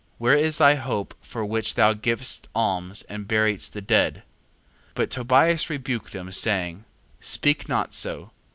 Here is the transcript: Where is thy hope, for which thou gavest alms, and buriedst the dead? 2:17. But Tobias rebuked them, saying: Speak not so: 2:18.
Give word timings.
Where 0.17 0.33
is 0.33 0.57
thy 0.57 0.73
hope, 0.73 1.13
for 1.21 1.45
which 1.45 1.75
thou 1.75 1.93
gavest 1.93 2.47
alms, 2.55 3.03
and 3.03 3.27
buriedst 3.27 3.73
the 3.73 3.81
dead? 3.81 4.23
2:17. 4.95 4.95
But 4.95 5.09
Tobias 5.11 5.69
rebuked 5.69 6.11
them, 6.11 6.31
saying: 6.31 6.85
Speak 7.19 7.69
not 7.69 7.93
so: 7.93 8.17
2:18. 8.23 8.29